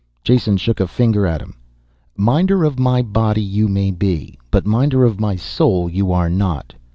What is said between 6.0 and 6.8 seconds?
are not.